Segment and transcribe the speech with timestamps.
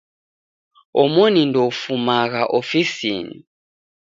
[1.01, 3.37] Omoni ndoufumagha ofisinyi.